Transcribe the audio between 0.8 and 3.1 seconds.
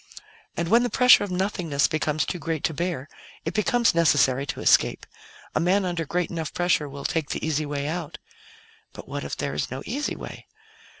the pressure of nothingness becomes too great to bear,